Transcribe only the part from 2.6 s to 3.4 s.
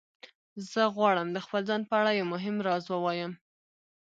راز ووایم